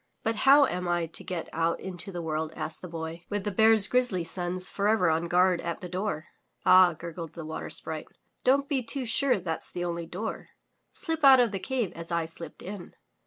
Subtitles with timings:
[0.23, 3.51] "But how am I to get out into the world?" asked the Boy, "with the
[3.51, 6.27] Bear's grizzly sons forever on guard at the only door."
[6.65, 8.07] "Ah," gurgled the Water Sprite,
[8.43, 10.47] "don't be too sure that's the only door.
[10.91, 12.95] Slip out of the cave as I slipped in."